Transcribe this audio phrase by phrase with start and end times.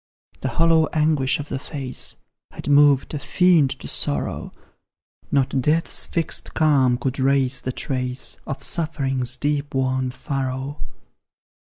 [0.39, 2.15] The hollow anguish of the face
[2.49, 4.51] Had moved a fiend to sorrow;
[5.31, 10.81] Not death's fixed calm could rase the trace Of suffering's deep worn furrow.